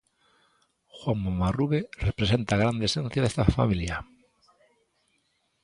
[0.99, 3.95] Juanma Marrube representa a grande esencia desta familia.